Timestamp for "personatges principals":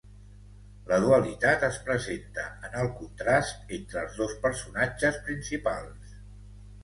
4.47-6.17